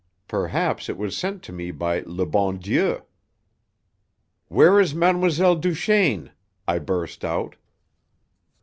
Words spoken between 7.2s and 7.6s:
out.